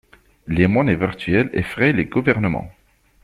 [0.47, 2.71] Les monnaies virtuelles effraient les gouvernements.